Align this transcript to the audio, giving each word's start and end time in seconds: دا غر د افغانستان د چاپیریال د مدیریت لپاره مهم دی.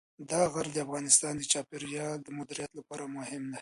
دا 0.29 0.41
غر 0.53 0.67
د 0.73 0.77
افغانستان 0.85 1.33
د 1.37 1.43
چاپیریال 1.51 2.17
د 2.23 2.27
مدیریت 2.37 2.71
لپاره 2.79 3.03
مهم 3.17 3.43
دی. 3.51 3.59